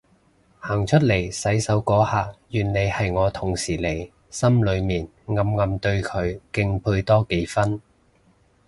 [0.59, 7.79] 行出嚟洗手嗰下原來係我同事嚟，心裏面暗暗對佢敬佩多幾分